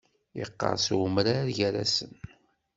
[0.41, 2.13] Iqqeṛṣ umrar gar-asen.